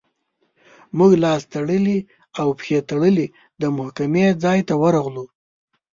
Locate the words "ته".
4.67-4.73